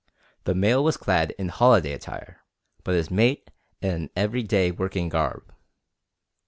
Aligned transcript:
The 0.45 0.55
male 0.55 0.83
was 0.83 0.97
clad 0.97 1.29
in 1.37 1.49
holiday 1.49 1.93
attire, 1.93 2.39
but 2.83 2.95
his 2.95 3.11
mate 3.11 3.51
in 3.83 3.91
an 3.91 4.09
every 4.17 4.41
day 4.41 4.71
working 4.71 5.09
garb. 5.09 5.53